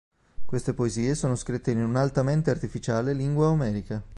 [0.45, 4.01] Queste poesie sono scritte in un'altamente artificiale lingua omerica.